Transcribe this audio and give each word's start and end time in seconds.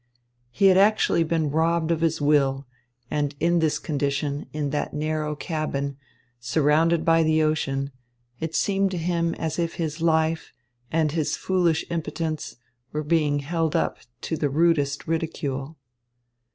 He 0.49 0.65
had 0.65 0.77
actually 0.77 1.23
been 1.23 1.51
robbed 1.51 1.91
of 1.91 2.01
his 2.01 2.19
will; 2.19 2.65
and 3.11 3.35
in 3.39 3.59
this 3.59 3.77
condition, 3.77 4.47
in 4.51 4.71
that 4.71 4.95
narrow 4.95 5.35
cabin, 5.35 5.95
surrounded 6.39 7.05
by 7.05 7.21
the 7.21 7.43
ocean, 7.43 7.91
it 8.39 8.55
seemed 8.55 8.89
to 8.89 8.97
him 8.97 9.35
as 9.35 9.59
if 9.59 9.75
his 9.75 10.01
life, 10.01 10.53
and 10.91 11.11
his 11.11 11.37
foolish 11.37 11.85
impotence, 11.91 12.55
were 12.91 13.03
being 13.03 13.41
held 13.45 13.75
up 13.75 13.99
to 14.21 14.35
the 14.37 14.49
rudest 14.49 15.05
ridicule. 15.07 15.77